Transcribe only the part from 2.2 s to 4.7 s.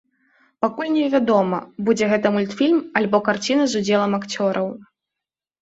мультфільм альбо карціна з удзелам акцёраў.